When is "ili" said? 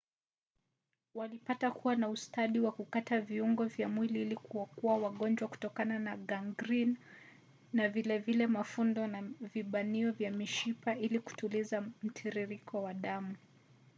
4.21-4.35, 10.95-11.19